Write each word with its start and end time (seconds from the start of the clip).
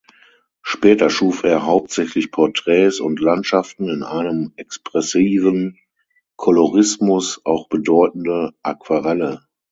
Später 0.63 1.11
schuf 1.11 1.43
er 1.43 1.67
hauptsächlich 1.67 2.31
Porträts 2.31 2.99
und 2.99 3.19
Landschaften 3.19 3.87
in 3.87 4.01
einem 4.01 4.51
expressiven 4.55 5.77
Kolorismus, 6.37 7.39
auch 7.45 7.69
bedeutende 7.69 8.51
Aquarelle. 8.63 9.43